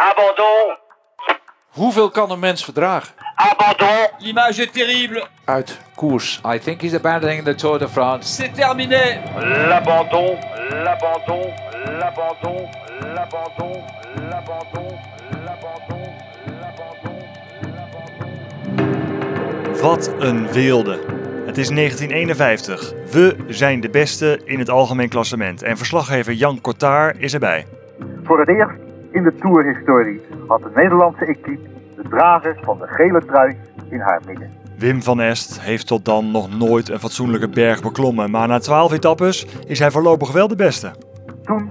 [0.00, 0.76] Abandon.
[1.68, 3.14] Hoeveel kan een mens verdragen?
[3.34, 4.08] Abandon.
[4.18, 5.26] L'image est terrible.
[5.44, 6.40] Uit koers.
[6.54, 8.34] I think he's abandoning the Tour de France.
[8.34, 9.20] C'est terminé.
[9.68, 10.38] L'abandon.
[10.70, 11.52] L'abandon.
[11.98, 12.68] L'abandon.
[13.14, 13.84] L'abandon.
[14.30, 14.98] L'abandon.
[15.44, 16.08] L'abandon.
[16.60, 17.30] L'abandon.
[19.82, 20.98] Wat een wilde.
[21.46, 22.92] Het is 1951.
[23.10, 25.62] We zijn de beste in het algemeen klassement.
[25.62, 27.66] En verslaggever Jan Cotard is erbij.
[28.22, 33.24] Voor het eerst in de tourhistorie had de Nederlandse equipe de drager van de gele
[33.24, 33.56] trui
[33.88, 34.50] in haar midden.
[34.78, 38.30] Wim van Est heeft tot dan nog nooit een fatsoenlijke berg beklommen.
[38.30, 40.90] Maar na 12 etappes is hij voorlopig wel de beste.
[41.44, 41.70] Toen,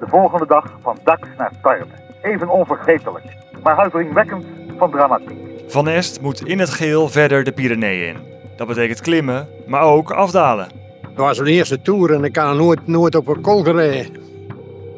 [0.00, 1.88] de volgende dag, van Dax naar Tarbes.
[2.22, 3.24] Even onvergetelijk,
[3.62, 4.44] maar huiveringwekkend
[4.78, 5.38] van dramatiek.
[5.66, 8.16] Van Est moet in het geel verder de Pyreneeën in.
[8.56, 10.68] Dat betekent klimmen, maar ook afdalen.
[11.02, 14.12] Dat was mijn eerste tour en ik kan nooit, nooit op een kol gereden.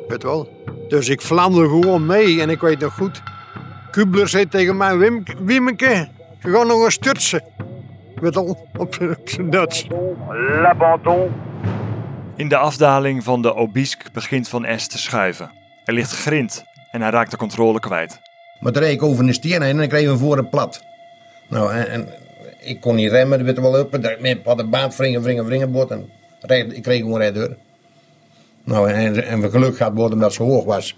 [0.08, 0.55] Weet wel.
[0.88, 3.22] Dus ik vlamde gewoon mee en ik weet nog goed.
[3.90, 6.08] Kubler zei tegen mij, Wim, Wiemeke,
[6.42, 7.42] je gaat nog eens sturtsen.
[8.14, 9.86] Weet je wel, op, zijn Duits.
[10.62, 11.32] L'abandon.
[12.36, 15.50] In de afdaling van de Obisque begint Van Est te schuiven.
[15.84, 18.20] Er ligt grind en hij raakt de controle kwijt.
[18.60, 20.84] Maar toen reed ik over een steen heen en ik kreeg hem voor een plat.
[21.48, 22.08] Nou, en, en
[22.60, 23.90] ik kon niet remmen, dat weet je wel op.
[24.20, 27.56] Met had de baan wringen, wringen, wringen bot en reed- ik kreeg gewoon rijden door.
[28.66, 30.96] Nou, en, en we geluk gehad worden omdat ze hoog was.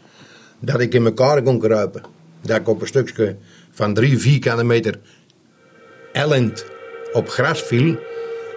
[0.61, 2.03] Dat ik in elkaar kon kruipen.
[2.41, 3.37] Dat ik op een stukje
[3.71, 5.01] van drie, vier kilometer
[6.13, 6.67] ellend
[7.13, 7.97] op gras viel.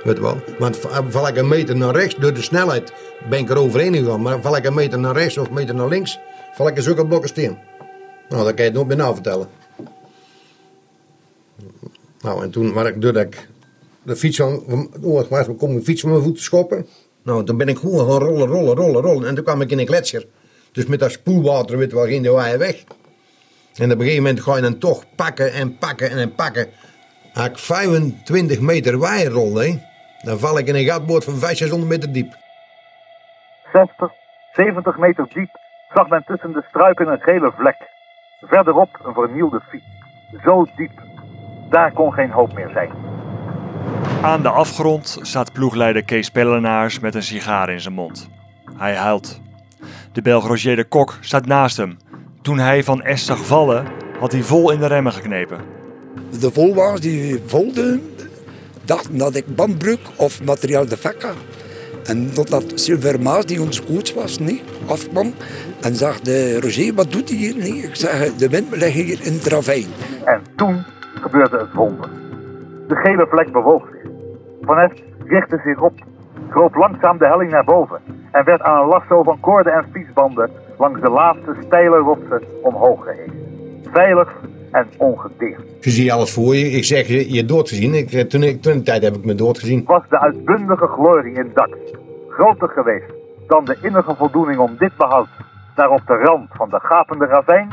[0.04, 0.42] Wel.
[0.60, 2.94] Want va- val ik een meter naar rechts door de snelheid
[3.30, 4.22] ben ik er overheen gegaan.
[4.22, 6.20] Maar val ik een meter naar rechts of een meter naar links,
[6.54, 7.58] val ik in zulke blokken steen.
[8.30, 9.48] Nou, dat kan je het nog meer vertellen.
[12.22, 13.50] Nou, en toen, maar ik, doordat ik
[14.04, 14.64] de fiets van,
[15.00, 16.86] was, ik de fiets van mijn voeten schoppen.
[17.24, 19.28] Nou, toen ben ik gewoon gaan rollen, rollen, rollen, rollen.
[19.28, 20.26] En toen kwam ik in een gletsjer.
[20.72, 22.84] Dus met dat spoelwater, weet wel, ging de waaien weg.
[23.76, 26.68] En op een gegeven moment ga je dan toch pakken en pakken en pakken.
[27.34, 29.80] Als ik 25 meter waaien rolde, hè,
[30.22, 32.38] dan val ik in een gatboord van 500, 600 meter diep.
[33.74, 34.12] 60,
[34.52, 35.50] 70 meter diep
[35.94, 37.90] zag men tussen de struiken een gele vlek.
[38.42, 39.86] Verderop een vernielde fiets.
[40.44, 40.92] Zo diep.
[41.70, 43.11] Daar kon geen hoop meer zijn.
[44.22, 48.30] Aan de afgrond staat ploegleider Kees Pellenaars met een sigaar in zijn mond.
[48.78, 49.42] Hij huilt.
[50.12, 51.98] De Belg Roger de Kok staat naast hem.
[52.42, 53.86] Toen hij Van Est zag vallen,
[54.20, 55.60] had hij vol in de remmen geknepen.
[56.40, 58.02] De volwagens die volgden
[58.86, 61.36] dachten dat ik bandbreuk of materiaal defect had.
[62.04, 65.34] En totdat Silver Maas, die ons coach was, nee, afkwam
[65.82, 67.56] en zag de Roger, wat doet hij hier?
[67.56, 69.88] Nee, ik zeg, de wind ligt hier in het ravijn.
[70.26, 70.84] En toen
[71.22, 72.21] gebeurde het wonder.
[72.92, 74.12] De gele vlek bewoog zich.
[74.62, 75.94] Van Est richtte zich op,
[76.50, 78.00] kroop langzaam de helling naar boven
[78.32, 83.04] en werd aan een lasso van koorden en fietsbanden langs de laatste steile rotsen omhoog
[83.04, 83.34] gehezen.
[83.92, 84.36] Veilig
[84.72, 85.62] en ongedeerd.
[85.80, 86.66] Je ziet alles voor je.
[86.66, 87.94] Ik zeg je, je doodgezien.
[87.94, 89.84] Ik, eh, toen, ik, toen de tijd heb ik me doodgezien.
[89.86, 91.72] Was de uitbundige glorie in Dax
[92.30, 93.14] groter geweest
[93.48, 95.30] dan de innige voldoening om dit behoud
[95.76, 97.70] daar op de rand van de gapende ravijn?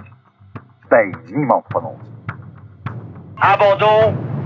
[0.89, 2.03] Bij niemand van ons.
[3.35, 4.38] Abandon.